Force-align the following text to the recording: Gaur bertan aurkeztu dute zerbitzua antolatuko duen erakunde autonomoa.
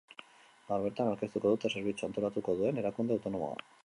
Gaur 0.69 0.85
bertan 0.85 1.09
aurkeztu 1.11 1.41
dute 1.43 1.71
zerbitzua 1.73 2.09
antolatuko 2.13 2.57
duen 2.63 2.81
erakunde 2.85 3.15
autonomoa. 3.19 3.65